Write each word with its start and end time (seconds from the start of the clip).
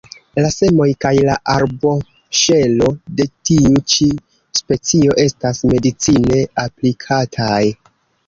La 0.43 0.47
semoj 0.53 0.85
kaj 1.03 1.09
la 1.27 1.33
arboŝelo 1.55 2.87
de 3.19 3.27
tiu 3.49 3.83
ĉi 3.95 4.07
specio 4.61 5.17
estas 5.27 5.63
medicine 5.75 6.41
aplikataj. 6.65 7.63